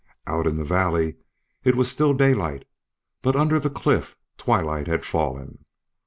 Out 0.25 0.47
in 0.47 0.57
the 0.57 0.65
valley 0.65 1.17
it 1.63 1.75
was 1.75 1.91
still 1.91 2.15
daylight, 2.15 2.65
but 3.21 3.35
under 3.35 3.59
the 3.59 3.69
cliff 3.69 4.17
twilight 4.35 4.87
had 4.87 5.05
fallen. 5.05 5.63